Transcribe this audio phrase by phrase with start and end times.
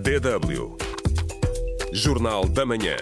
[0.00, 0.78] DW
[1.92, 2.96] Jornal da Manhã.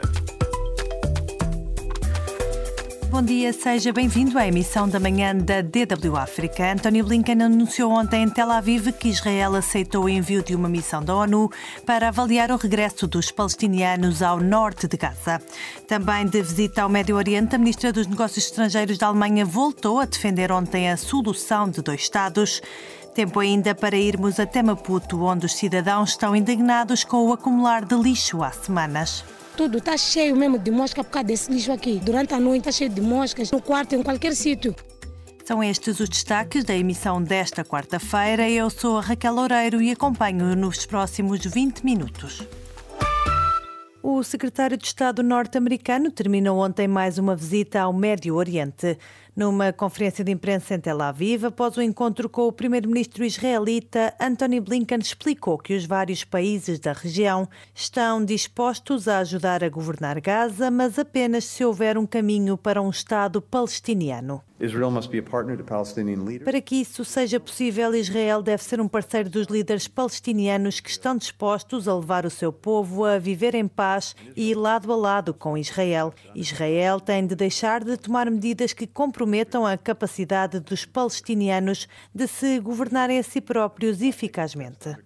[3.08, 6.72] Bom dia, seja bem-vindo à emissão da manhã da DW África.
[6.72, 11.02] António Blinken anunciou ontem em Tel Aviv que Israel aceitou o envio de uma missão
[11.02, 11.48] da ONU
[11.86, 15.40] para avaliar o regresso dos palestinianos ao norte de Gaza.
[15.86, 20.04] Também de visita ao Médio Oriente, a ministra dos Negócios Estrangeiros da Alemanha voltou a
[20.04, 22.60] defender ontem a solução de dois Estados.
[23.18, 27.96] Tempo ainda para irmos até Maputo, onde os cidadãos estão indignados com o acumular de
[27.96, 29.24] lixo há semanas.
[29.56, 31.98] Tudo está cheio mesmo de mosca por causa desse lixo aqui.
[31.98, 34.72] Durante a noite está cheio de moscas, no quarto, em qualquer sítio.
[35.44, 38.48] São estes os destaques da emissão desta quarta-feira.
[38.48, 42.46] Eu sou a Raquel Loureiro e acompanho nos próximos 20 minutos.
[44.00, 48.96] O secretário de Estado norte-americano terminou ontem mais uma visita ao Médio Oriente.
[49.38, 54.58] Numa conferência de imprensa em Tel Aviv, após o encontro com o primeiro-ministro israelita, Anthony
[54.58, 60.72] Blinken explicou que os vários países da região estão dispostos a ajudar a governar Gaza,
[60.72, 64.42] mas apenas se houver um caminho para um Estado palestiniano.
[66.44, 71.16] Para que isso seja possível, Israel deve ser um parceiro dos líderes palestinianos que estão
[71.16, 75.56] dispostos a levar o seu povo a viver em paz e lado a lado com
[75.56, 76.12] Israel.
[76.34, 78.84] Israel tem de deixar de tomar medidas que
[79.28, 84.96] comprometam a capacidade dos palestinianos de se governarem a si próprios eficazmente.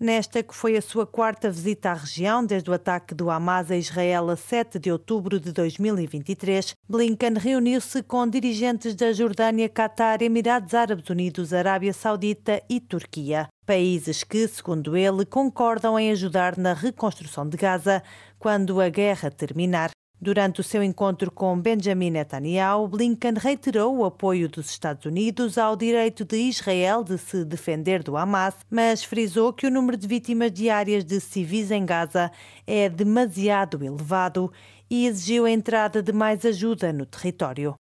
[0.00, 3.76] Nesta que foi a sua quarta visita à região desde o ataque do Hamas a
[3.76, 10.74] Israel a 7 de outubro de 2023, Blinken reuniu-se com dirigentes da Jordânia, Catar, Emirados
[10.74, 13.46] Árabes Unidos, Arábia Saudita e Turquia.
[13.64, 18.02] Países que, segundo ele, concordam em ajudar na reconstrução de Gaza
[18.40, 19.92] quando a guerra terminar.
[20.22, 25.74] Durante o seu encontro com Benjamin Netanyahu, Blinken reiterou o apoio dos Estados Unidos ao
[25.74, 30.52] direito de Israel de se defender do Hamas, mas frisou que o número de vítimas
[30.52, 32.30] diárias de civis em Gaza
[32.64, 34.52] é demasiado elevado
[34.88, 37.74] e exigiu a entrada de mais ajuda no território.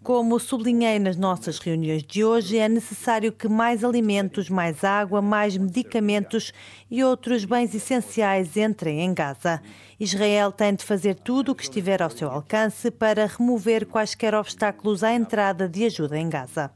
[0.00, 5.56] Como sublinhei nas nossas reuniões de hoje, é necessário que mais alimentos, mais água, mais
[5.56, 6.52] medicamentos
[6.88, 9.60] e outros bens essenciais entrem em Gaza.
[10.04, 15.02] Israel tem de fazer tudo o que estiver ao seu alcance para remover quaisquer obstáculos
[15.02, 16.70] à entrada de ajuda em Gaza.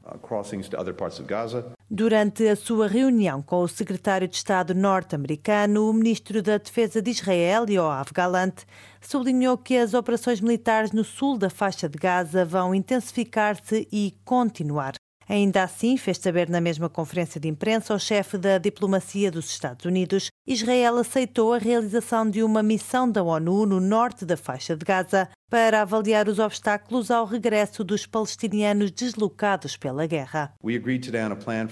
[1.91, 7.11] Durante a sua reunião com o secretário de Estado norte-americano, o ministro da Defesa de
[7.11, 8.65] Israel, Yoav Galant,
[9.01, 14.95] sublinhou que as operações militares no sul da faixa de Gaza vão intensificar-se e continuar.
[15.29, 19.85] Ainda assim, fez saber na mesma conferência de imprensa o chefe da diplomacia dos Estados
[19.85, 24.87] Unidos, Israel aceitou a realização de uma missão da ONU no norte da faixa de
[24.87, 30.55] Gaza para avaliar os obstáculos ao regresso dos palestinianos deslocados pela guerra.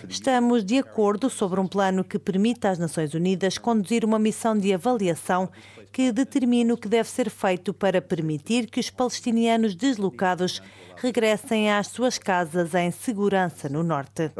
[0.08, 4.72] Estamos de acordo sobre um plano que permita às Nações Unidas conduzir uma missão de
[4.72, 5.50] avaliação
[5.96, 10.60] que determine o que deve ser feito para permitir que os palestinianos deslocados
[10.94, 14.30] regressem às suas casas em segurança no norte.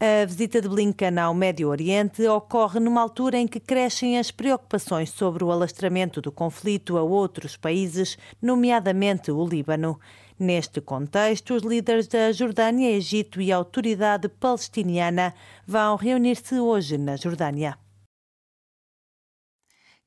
[0.00, 5.10] A visita de Blinken ao Médio Oriente ocorre numa altura em que crescem as preocupações
[5.10, 10.00] sobre o alastramento do conflito a outros países, nomeadamente o Líbano.
[10.36, 15.32] Neste contexto, os líderes da Jordânia, Egito e a Autoridade Palestiniana
[15.64, 17.78] vão reunir-se hoje na Jordânia.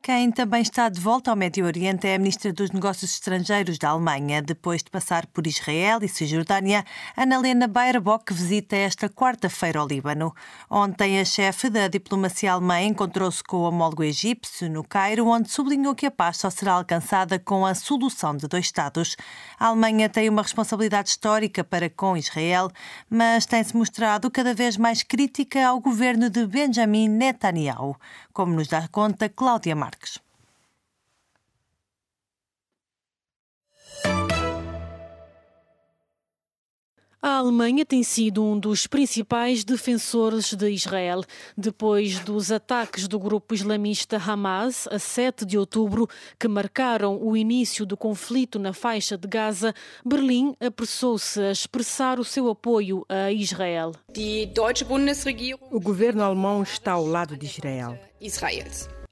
[0.06, 3.90] Quem também está de volta ao Médio Oriente é a Ministra dos Negócios Estrangeiros da
[3.90, 4.40] Alemanha.
[4.40, 6.86] Depois de passar por Israel e Cisjordânia,
[7.18, 10.32] Annalena Baerbock visita esta quarta-feira ao Líbano.
[10.70, 15.96] Ontem, a chefe da diplomacia alemã encontrou-se com o homólogo egípcio no Cairo, onde sublinhou
[15.96, 19.18] que a paz só será alcançada com a solução de dois Estados.
[19.58, 22.70] A Alemanha tem uma responsabilidade histórica para com Israel,
[23.10, 27.98] mas tem-se mostrado cada vez mais crítica ao governo de Benjamin Netanyahu,
[28.36, 30.25] como nos dá conta Cláudia Marques.
[37.28, 41.24] A Alemanha tem sido um dos principais defensores de Israel.
[41.58, 46.08] Depois dos ataques do grupo islamista Hamas, a 7 de outubro,
[46.40, 49.74] que marcaram o início do conflito na faixa de Gaza,
[50.06, 53.92] Berlim apressou-se a expressar o seu apoio a Israel.
[55.72, 57.98] O governo alemão está ao lado de Israel.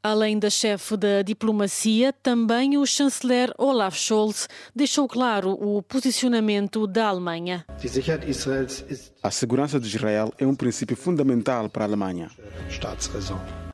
[0.05, 7.07] Além da chefe da diplomacia, também o chanceler Olaf Scholz deixou claro o posicionamento da
[7.07, 7.65] Alemanha.
[9.23, 12.29] A segurança de Israel é um princípio fundamental para a Alemanha.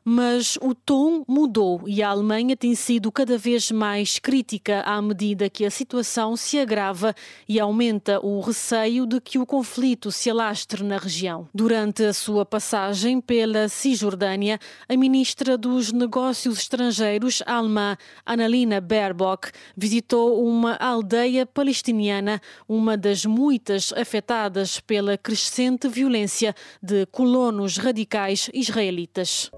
[0.04, 5.50] Mas o tom mudou e a Alemanha tem sido cada vez mais crítica à medida
[5.50, 7.14] que a situação se agrava
[7.48, 11.48] e aumenta o receio de que o conflito se alastre na região.
[11.54, 14.58] Durante a sua passagem pela Cisjordânia,
[14.88, 23.92] a ministra dos Negócios Estrangeiros alemã Annalena Baerbock visitou uma aldeia palestiniana, uma das muitas
[23.92, 29.50] afetadas pela crescente violência de colonos radicais israelitas.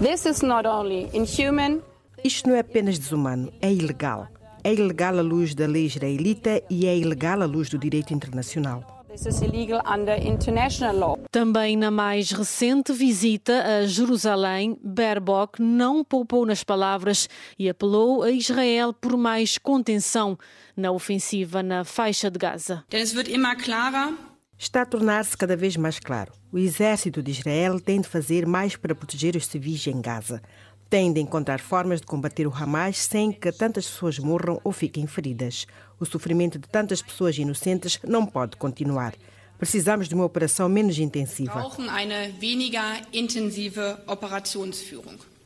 [2.25, 4.29] Isto não é apenas desumano, é ilegal.
[4.65, 9.05] É ilegal à luz da lei israelita e é ilegal à luz do direito internacional.
[11.31, 18.31] Também na mais recente visita a Jerusalém, Baerbock não poupou nas palavras e apelou a
[18.31, 20.39] Israel por mais contenção
[20.75, 22.85] na ofensiva na faixa de Gaza.
[24.63, 26.33] Está a tornar-se cada vez mais claro.
[26.53, 30.41] O exército de Israel tem de fazer mais para proteger os civis em Gaza.
[30.89, 35.05] Tem de encontrar formas de combater o Hamas sem que tantas pessoas morram ou fiquem
[35.05, 35.67] feridas.
[35.99, 39.15] O sofrimento de tantas pessoas inocentes não pode continuar.
[39.59, 41.61] Precisamos de uma operação menos intensiva.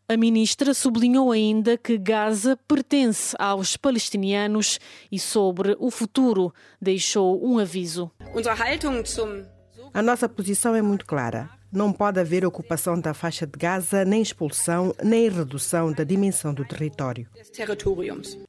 [0.09, 4.79] A ministra sublinhou ainda que Gaza pertence aos palestinianos
[5.11, 8.09] e sobre o futuro deixou um aviso.
[9.93, 11.51] A nossa posição é muito clara.
[11.77, 16.65] Não pode haver ocupação da faixa de Gaza, nem expulsão, nem redução da dimensão do
[16.65, 17.29] território.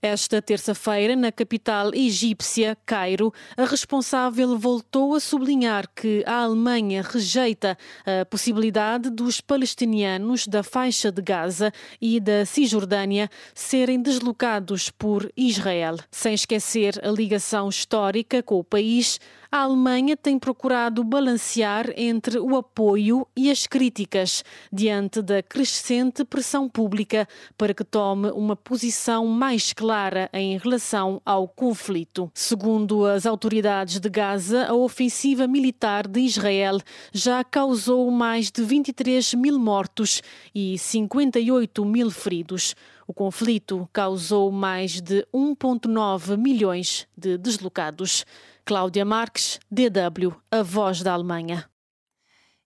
[0.01, 7.77] Esta terça-feira, na capital egípcia, Cairo, a responsável voltou a sublinhar que a Alemanha rejeita
[8.05, 15.97] a possibilidade dos palestinianos da faixa de Gaza e da Cisjordânia serem deslocados por Israel.
[16.09, 19.19] Sem esquecer a ligação histórica com o país,
[19.51, 26.67] a Alemanha tem procurado balancear entre o apoio e as críticas diante da crescente pressão
[26.67, 27.27] pública
[27.57, 32.29] para que tome uma posição mais clara em relação ao conflito.
[32.33, 36.79] Segundo as autoridades de Gaza, a ofensiva militar de Israel
[37.13, 40.21] já causou mais de 23 mil mortos
[40.53, 42.75] e 58 mil feridos.
[43.07, 48.25] O conflito causou mais de 1,9 milhões de deslocados.
[48.67, 51.69] Cláudia Marques, DW, a voz da Alemanha.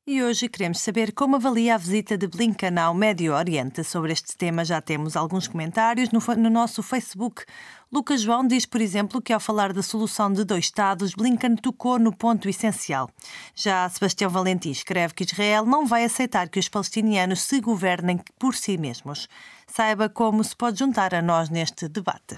[0.08, 3.84] E hoje queremos saber como avalia a visita de Blinken ao Médio Oriente.
[3.84, 7.44] Sobre este tema já temos alguns comentários no, no, nosso Facebook.
[7.92, 12.00] Lucas João diz, por exemplo, que ao falar da solução de dois Estados, Blinken tocou
[12.00, 13.08] no ponto essencial.
[13.54, 18.56] Já Sebastião Valentim escreve que Israel não vai aceitar que os palestinianos se governem por
[18.56, 19.30] si mesmos.
[19.68, 22.38] Saiba como se pode juntar a nós neste debate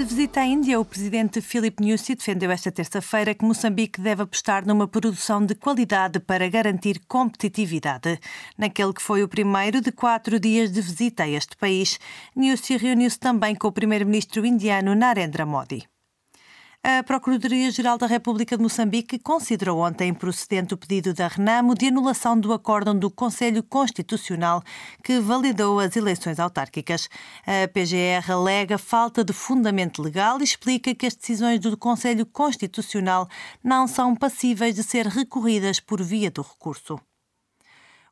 [0.00, 4.66] De visita à Índia, o presidente Philip Nyusi defendeu esta terça-feira que Moçambique deve apostar
[4.66, 8.18] numa produção de qualidade para garantir competitividade.
[8.56, 11.98] Naquele que foi o primeiro de quatro dias de visita a este país,
[12.34, 15.86] Nyusi reuniu-se também com o primeiro-ministro indiano Narendra Modi.
[16.82, 22.40] A Procuradoria-Geral da República de Moçambique considerou ontem procedente o pedido da Renamo de anulação
[22.40, 24.62] do acórdão do Conselho Constitucional
[25.04, 27.10] que validou as eleições autárquicas.
[27.46, 33.28] A PGR alega falta de fundamento legal e explica que as decisões do Conselho Constitucional
[33.62, 36.98] não são passíveis de ser recorridas por via do recurso.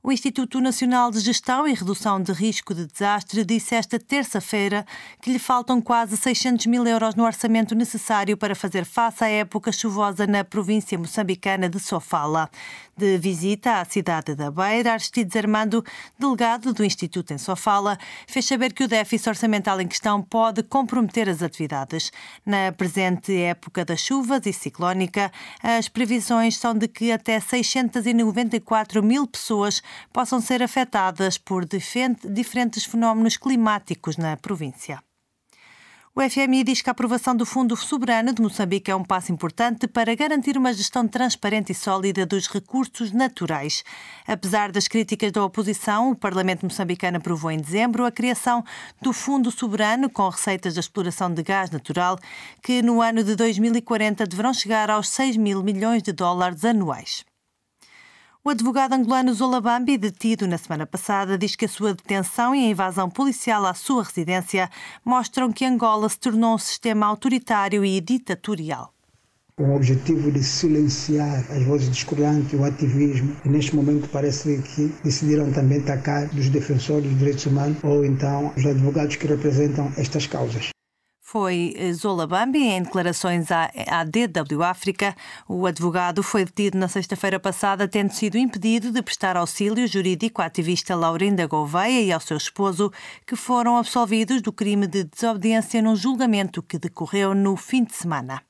[0.01, 4.87] O Instituto Nacional de Gestão e Redução de Risco de Desastre disse esta terça-feira
[5.21, 9.73] que lhe faltam quase 600 mil euros no orçamento necessário para fazer face à época
[9.73, 12.49] chuvosa na província moçambicana de Sofala.
[12.97, 15.85] De visita à cidade da Beira, Aristides Armando,
[16.19, 21.29] delegado do Instituto em Sofala, fez saber que o déficit orçamental em questão pode comprometer
[21.29, 22.13] as atividades.
[22.47, 25.31] Na presente época das chuvas e ciclónica,
[25.63, 29.81] as previsões são de que até 694 mil pessoas
[30.13, 35.03] possam ser afetadas por diferentes fenómenos climáticos na província.
[36.19, 39.87] O FMI diz que a aprovação do Fundo Soberano de Moçambique é um passo importante
[39.87, 43.85] para garantir uma gestão transparente e sólida dos recursos naturais.
[44.27, 48.65] Apesar das críticas da oposição, o Parlamento moçambicano aprovou em dezembro a criação
[49.01, 52.19] do Fundo Soberano com receitas da exploração de gás natural,
[52.65, 57.28] que no ano de 2040 deverão chegar aos 6 mil milhões de dólares anuais.
[58.45, 62.65] O advogado angolano Zola Bambi, detido na semana passada, diz que a sua detenção e
[62.65, 64.71] a invasão policial à sua residência
[65.05, 68.95] mostram que Angola se tornou um sistema autoritário e ditatorial.
[69.57, 73.37] com o objetivo de silenciar as vozes discordantes, o ativismo.
[73.45, 78.53] E neste momento parece que decidiram também atacar os defensores dos direitos humanos ou então
[78.57, 80.71] os advogados que representam estas causas.
[81.31, 85.15] Foi Zola Bambi em declarações à, à DW África.
[85.47, 90.47] O advogado foi detido na sexta-feira passada, tendo sido impedido de prestar auxílio jurídico à
[90.47, 92.91] ativista Laurinda Gouveia e ao seu esposo,
[93.27, 98.48] que foram absolvidos do crime de desobediência num julgamento que decorreu no fim de semana.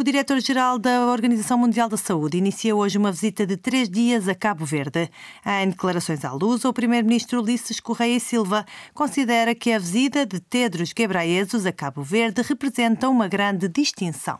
[0.00, 4.34] O diretor-geral da Organização Mundial da Saúde inicia hoje uma visita de três dias a
[4.34, 5.10] Cabo Verde.
[5.44, 8.64] Em declarações à luz, o primeiro-ministro Ulisses Correia Silva
[8.94, 14.38] considera que a visita de Tedros Ghebreyesus a Cabo Verde representa uma grande distinção.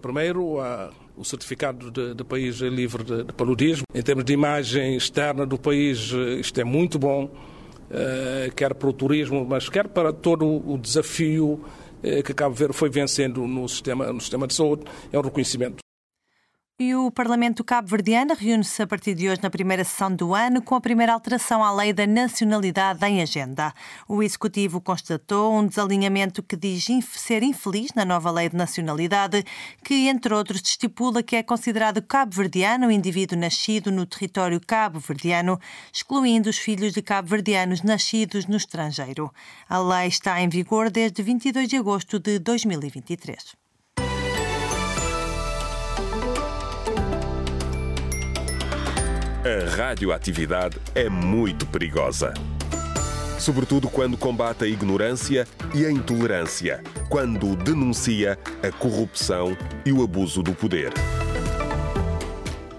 [0.00, 0.60] Primeiro,
[1.16, 3.86] o certificado de, de país livre de, de, paludismo.
[3.92, 7.28] Em termos de imagem externa do país, isto é muito bom,
[8.54, 11.83] quer para o turismo, mas quer para todo o desafio eh,
[12.22, 15.84] que Cabo Verde foi vencendo no sistema, no sistema de saúde, é um reconhecimento.
[16.76, 20.74] E o Parlamento Cabo-Verdiano reúne-se a partir de hoje na primeira sessão do ano com
[20.74, 23.72] a primeira alteração à lei da nacionalidade em agenda.
[24.08, 29.44] O Executivo constatou um desalinhamento que diz ser infeliz na nova lei de nacionalidade,
[29.84, 35.60] que, entre outros, estipula que é considerado cabo-verdiano o indivíduo nascido no território cabo-verdiano,
[35.92, 39.32] excluindo os filhos de cabo-verdianos nascidos no estrangeiro.
[39.68, 43.63] A lei está em vigor desde 22 de agosto de 2023.
[49.44, 52.32] A radioatividade é muito perigosa.
[53.38, 60.42] Sobretudo quando combate a ignorância e a intolerância, quando denuncia a corrupção e o abuso
[60.42, 60.94] do poder.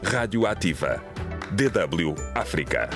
[0.03, 1.03] Radioativa.
[1.51, 2.89] DW África.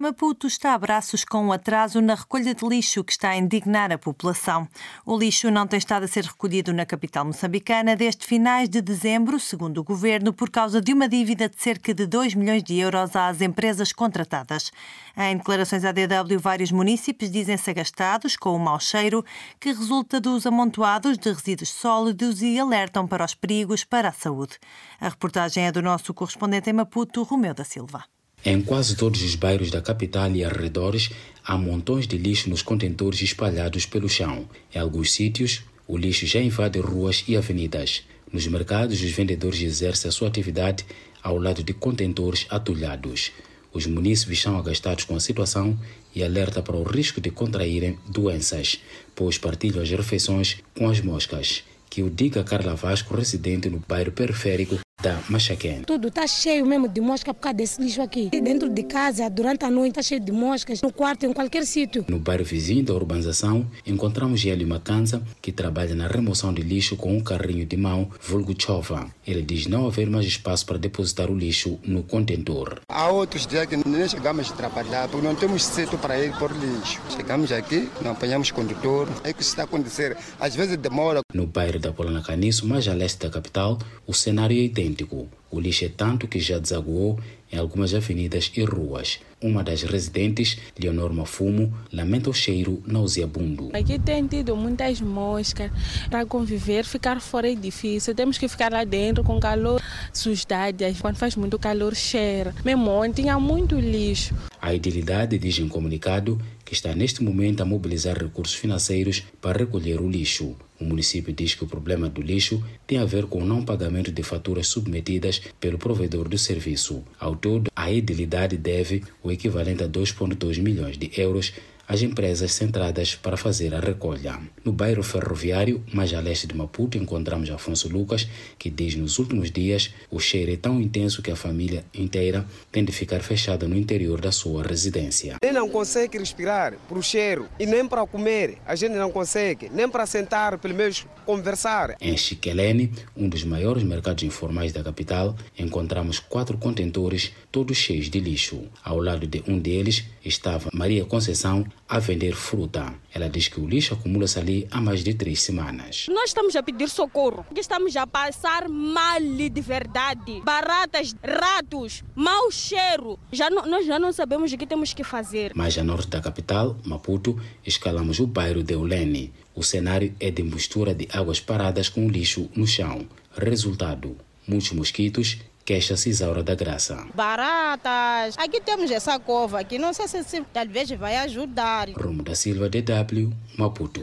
[0.00, 3.90] Maputo está a braços com um atraso na recolha de lixo que está a indignar
[3.90, 4.68] a população.
[5.04, 9.40] O lixo não tem estado a ser recolhido na capital moçambicana desde finais de dezembro,
[9.40, 13.16] segundo o governo, por causa de uma dívida de cerca de 2 milhões de euros
[13.16, 14.70] às empresas contratadas.
[15.16, 19.24] Em declarações à DW, vários municípios dizem-se agastados com o mau cheiro
[19.58, 24.60] que resulta dos amontoados de resíduos sólidos e alertam para os perigos para a saúde.
[25.00, 28.04] A reportagem é do nosso correspondente em Maputo, Romeu da Silva.
[28.44, 31.10] Em quase todos os bairros da capital e arredores,
[31.44, 34.48] há montões de lixo nos contentores espalhados pelo chão.
[34.72, 38.04] Em alguns sítios, o lixo já invade ruas e avenidas.
[38.32, 40.86] Nos mercados, os vendedores exercem a sua atividade
[41.20, 43.32] ao lado de contentores atulhados.
[43.72, 45.78] Os munícipes são agastados com a situação
[46.14, 48.80] e alerta para o risco de contraírem doenças,
[49.16, 51.64] pois partilham as refeições com as moscas.
[51.90, 55.82] Que o diga Carla Vasco, residente no bairro periférico da Machaquém.
[55.82, 58.28] Tudo está cheio mesmo de mosca por causa desse lixo aqui.
[58.30, 60.82] Dentro de casa, durante a noite, está cheio de moscas.
[60.82, 62.04] No quarto, em qualquer sítio.
[62.08, 67.16] No bairro vizinho da urbanização, encontramos Hélio Macanza, que trabalha na remoção de lixo com
[67.16, 69.06] um carrinho de mão, vulgo chova.
[69.26, 72.80] Ele diz não haver mais espaço para depositar o lixo no contentor.
[72.88, 76.50] Há outros dias que nem chegamos a trabalhar, porque não temos sítio para ir por
[76.50, 77.00] lixo.
[77.14, 79.08] Chegamos aqui, não apanhamos condutor.
[79.22, 80.16] É que isso está a acontecer.
[80.40, 81.20] Às vezes demora.
[81.32, 84.87] No bairro da Polana Caniço, mais a leste da capital, o cenário é idêntico.
[84.88, 85.28] 인디고.
[85.50, 87.18] O lixo é tanto que já desaguou
[87.50, 89.18] em algumas avenidas e ruas.
[89.40, 93.70] Uma das residentes, Leonor Mafumo, lamenta o cheiro nauseabundo.
[93.72, 95.70] Aqui tem tido muitas moscas.
[96.10, 98.14] Para conviver, ficar fora é difícil.
[98.14, 99.80] Temos que ficar lá dentro com calor,
[100.12, 100.84] sujidade.
[101.00, 102.54] Quando faz muito calor, cheira.
[102.64, 104.34] Mesmo ontem tinha muito lixo.
[104.60, 110.00] A idilidade diz em comunicado que está neste momento a mobilizar recursos financeiros para recolher
[110.00, 110.56] o lixo.
[110.80, 114.12] O município diz que o problema do lixo tem a ver com o não pagamento
[114.12, 117.04] de faturas submetidas pelo provedor do serviço.
[117.18, 121.52] Ao todo, a edilidade deve o equivalente a 2,2 milhões de euros
[121.88, 124.38] às empresas centradas para fazer a recolha.
[124.62, 128.28] No bairro ferroviário, mais a leste de Maputo, encontramos Afonso Lucas,
[128.58, 132.84] que diz nos últimos dias o cheiro é tão intenso que a família inteira tem
[132.84, 135.36] de ficar fechada no interior da sua residência.
[135.42, 139.88] Nem não consegue respirar por cheiro e nem para comer a gente não consegue, nem
[139.88, 141.96] para sentar, pelo menos conversar.
[142.00, 148.20] Em Chiquelene, um dos maiores mercados informais da capital, encontramos quatro contentores todos cheios de
[148.20, 148.62] lixo.
[148.84, 152.94] Ao lado de um deles estava Maria Conceição, a vender fruta.
[153.14, 156.06] Ela diz que o lixo acumula-se ali há mais de três semanas.
[156.08, 160.40] Nós estamos a pedir socorro, porque estamos a passar mal de verdade.
[160.44, 163.18] Baratas, ratos, mau cheiro.
[163.32, 165.52] Já não, nós já não sabemos o que temos que fazer.
[165.54, 169.32] Mais a norte da capital, Maputo, escalamos o bairro de Eulene.
[169.54, 173.06] O cenário é de mistura de águas paradas com lixo no chão.
[173.36, 174.16] Resultado,
[174.46, 177.06] muitos mosquitos queixa-se Isaura da Graça.
[177.14, 178.34] Baratas.
[178.38, 181.90] Aqui temos essa cova aqui, não sei se, se talvez vai ajudar.
[181.90, 184.00] Rumo da Silva, DW, Maputo.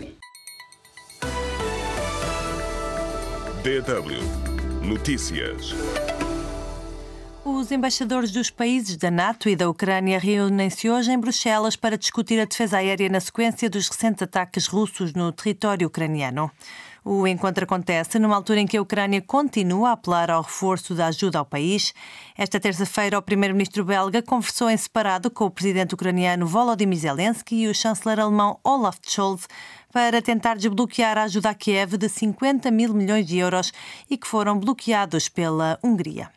[3.64, 5.74] DW Notícias.
[7.48, 12.40] Os embaixadores dos países da NATO e da Ucrânia reúnem-se hoje em Bruxelas para discutir
[12.40, 16.50] a defesa aérea na sequência dos recentes ataques russos no território ucraniano.
[17.04, 21.06] O encontro acontece numa altura em que a Ucrânia continua a apelar ao reforço da
[21.06, 21.94] ajuda ao país.
[22.36, 27.68] Esta terça-feira, o primeiro-ministro belga conversou em separado com o presidente ucraniano Volodymyr Zelensky e
[27.68, 29.48] o chanceler alemão Olaf Scholz
[29.94, 33.72] para tentar desbloquear a ajuda a Kiev de 50 mil milhões de euros
[34.10, 36.32] e que foram bloqueados pela Hungria.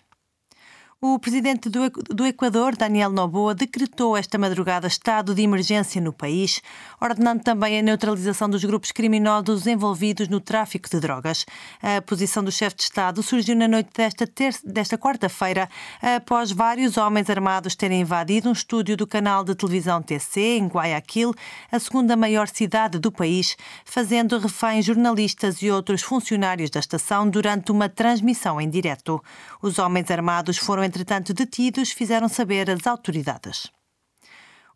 [1.00, 6.60] O presidente do Equador, Daniel Noboa, decretou esta madrugada estado de emergência no país,
[7.00, 11.46] ordenando também a neutralização dos grupos criminosos envolvidos no tráfico de drogas.
[11.80, 14.28] A posição do chefe de Estado surgiu na noite desta,
[14.64, 15.68] desta quarta-feira,
[16.02, 21.32] após vários homens armados terem invadido um estúdio do canal de televisão TC, em Guayaquil,
[21.70, 27.70] a segunda maior cidade do país, fazendo refém jornalistas e outros funcionários da estação durante
[27.70, 29.22] uma transmissão em direto.
[29.62, 33.70] Os homens armados foram entretanto detidos, fizeram saber as autoridades.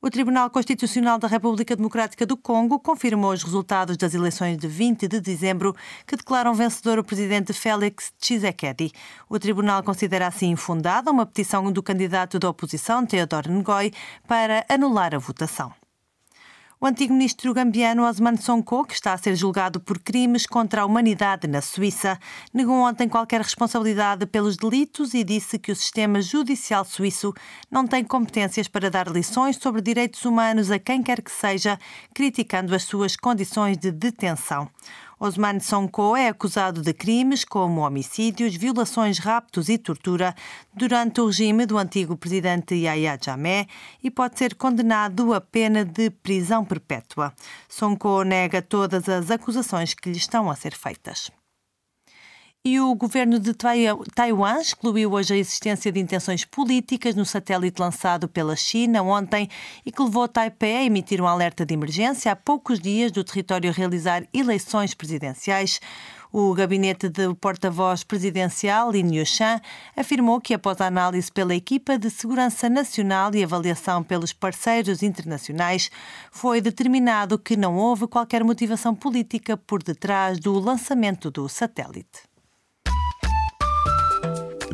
[0.04, 5.06] O Tribunal Constitucional da República Democrática do Congo confirmou os resultados das eleições de 20
[5.06, 8.90] de dezembro, que declaram vencedor o presidente Félix Tshisekedi.
[9.28, 13.92] O tribunal considera assim infundada uma petição do candidato da oposição, Teodoro Ngoy,
[14.26, 15.81] para anular a votação.
[16.82, 20.84] O antigo ministro gambiano Osman Sonko, que está a ser julgado por crimes contra a
[20.84, 22.18] humanidade na Suíça,
[22.52, 27.32] negou ontem qualquer responsabilidade pelos delitos e disse que o sistema judicial suíço
[27.70, 31.78] não tem competências para dar lições sobre direitos humanos a quem quer que seja,
[32.12, 34.68] criticando as suas condições de detenção.
[35.24, 40.34] Osman Sonko é acusado de crimes como homicídios, violações, raptos e tortura
[40.74, 43.68] durante o regime do antigo presidente Yahya Jammeh
[44.02, 47.32] e pode ser condenado a pena de prisão perpétua.
[47.68, 51.30] Sonko nega todas as acusações que lhe estão a ser feitas.
[52.64, 58.28] E o governo de Taiwan excluiu hoje a existência de intenções políticas no satélite lançado
[58.28, 59.48] pela China ontem
[59.84, 63.72] e que levou Taipei a emitir um alerta de emergência há poucos dias do território
[63.72, 65.80] realizar eleições presidenciais.
[66.32, 69.60] O gabinete do porta-voz presidencial, Lin Yushan,
[69.96, 75.90] afirmou que, após a análise pela equipa de segurança nacional e avaliação pelos parceiros internacionais,
[76.30, 82.31] foi determinado que não houve qualquer motivação política por detrás do lançamento do satélite.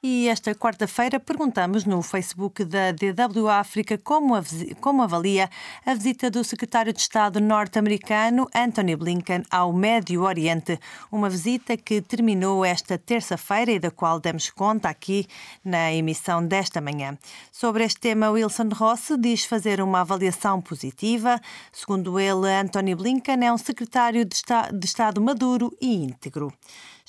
[0.00, 4.34] E esta quarta-feira perguntamos no Facebook da DW África como,
[4.80, 5.50] como avalia
[5.84, 10.78] a visita do secretário de Estado norte-americano Anthony Blinken ao Médio Oriente,
[11.10, 15.26] uma visita que terminou esta terça-feira e da qual demos conta aqui
[15.64, 17.18] na emissão desta manhã.
[17.50, 21.40] Sobre este tema, Wilson Ross diz fazer uma avaliação positiva.
[21.72, 24.40] Segundo ele, Anthony Blinken é um secretário de,
[24.72, 26.52] de Estado maduro e íntegro.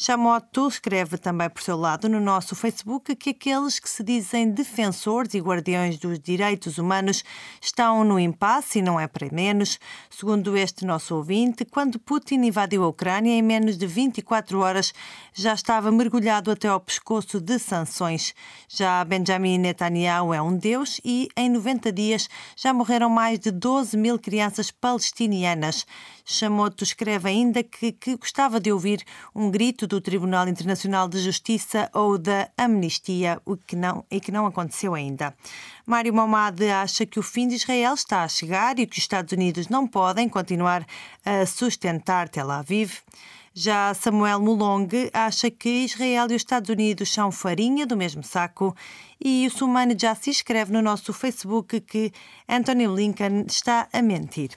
[0.02, 5.34] Chamoto escreve também por seu lado no nosso Facebook que aqueles que se dizem defensores
[5.34, 7.22] e guardiões dos direitos humanos
[7.62, 9.78] estão no impasse e não é para menos.
[10.10, 14.94] Segundo este nosso ouvinte, quando Putin invadiu a Ucrânia, em menos de 24 horas
[15.34, 18.34] já estava mergulhado até ao pescoço de sanções.
[18.70, 23.98] Já Benjamin Netanyahu é um deus e em 90 dias já morreram mais de 12
[23.98, 25.86] mil crianças palestinianas.
[26.24, 29.04] Chamoto escreve ainda que, que gostava de ouvir
[29.36, 34.32] um grito do Tribunal Internacional de Justiça ou da Amnistia, o que não, e que
[34.32, 35.36] não aconteceu ainda.
[35.86, 39.32] Mário Momad acha que o fim de Israel está a chegar e que os Estados
[39.34, 40.86] Unidos não podem continuar
[41.26, 43.00] a sustentar Tel Aviv.
[43.52, 48.76] Já Samuel Mulong acha que Israel e os Estados Unidos são farinha do mesmo saco
[49.20, 52.14] e o Sumane Jassi escreve no nosso Facebook que
[52.48, 54.52] Anthony Blinken está a mentir.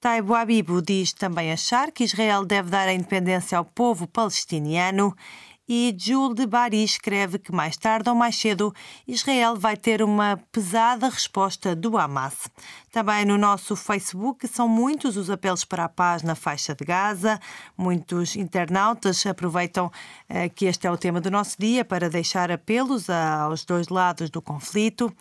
[0.00, 5.12] Taibo Abibu diz também achar que Israel deve dar a independência ao povo palestiniano
[5.68, 8.72] e Jules de Bari escreve que mais tarde ou mais cedo
[9.06, 12.48] Israel vai ter uma pesada resposta do Hamas.
[12.90, 17.38] Também no nosso Facebook são muitos os apelos para a paz na faixa de Gaza.
[17.76, 19.92] Muitos internautas aproveitam
[20.26, 24.30] eh, que este é o tema do nosso dia para deixar apelos aos dois lados
[24.30, 25.12] do conflito.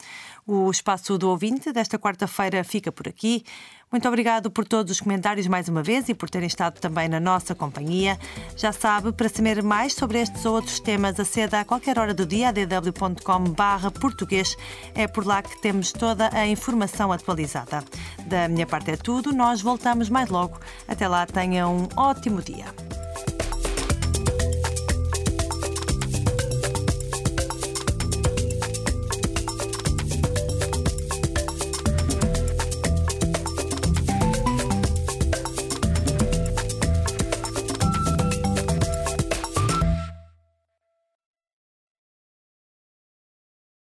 [0.46, 3.44] O espaço do ouvinte desta quarta-feira fica por aqui.
[3.90, 7.22] Muito obrigado por todos os comentários mais uma vez e por terem estado também na
[7.22, 8.20] nossa companhia.
[8.58, 12.50] Já sabe, para saber mais sobre estes outros temas, aceda a qualquer hora do dia
[12.50, 13.56] a dw.com
[14.00, 14.58] português.
[14.94, 17.82] É por lá que temos toda a informação atualizada.
[18.26, 20.60] Da minha parte é tudo, nós voltamos mais logo.
[20.86, 22.66] Até lá, tenha um ótimo dia.